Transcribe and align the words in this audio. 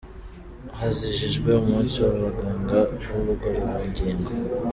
Hizijijwe 0.79 1.49
umunsi 1.63 1.95
w’abaganga 2.03 2.79
b’ubugororangingo 3.09 4.29